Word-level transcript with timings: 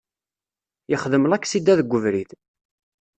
Yexdem 0.91 1.25
laksida 1.29 1.73
deg 1.79 1.93
ubrid. 1.97 2.29